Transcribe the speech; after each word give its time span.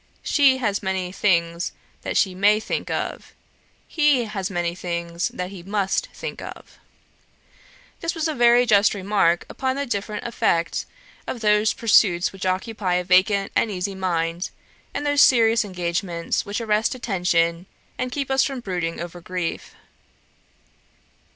She 0.23 0.57
has 0.57 0.81
many 0.81 1.11
things 1.11 1.73
that 2.01 2.17
she 2.17 2.33
may 2.33 2.59
think 2.59 2.89
of. 2.89 3.33
He 3.87 4.25
has 4.25 4.49
many 4.49 4.73
things 4.73 5.27
that 5.27 5.51
he 5.51 5.61
must 5.61 6.09
think 6.11 6.41
of.' 6.41 6.79
This 7.99 8.15
was 8.15 8.27
a 8.27 8.33
very 8.33 8.65
just 8.65 8.95
remark 8.95 9.45
upon 9.47 9.75
the 9.75 9.85
different 9.85 10.25
effect 10.25 10.87
of 11.27 11.41
those 11.41 11.73
light 11.75 11.81
pursuits 11.81 12.33
which 12.33 12.47
occupy 12.47 12.95
a 12.95 13.03
vacant 13.03 13.51
and 13.55 13.69
easy 13.69 13.93
mind, 13.93 14.49
and 14.91 15.05
those 15.05 15.21
serious 15.21 15.63
engagements 15.63 16.47
which 16.47 16.59
arrest 16.61 16.95
attention, 16.95 17.67
and 17.99 18.11
keep 18.11 18.31
us 18.31 18.43
from 18.43 18.59
brooding 18.59 18.99
over 18.99 19.21
grief. 19.21 19.75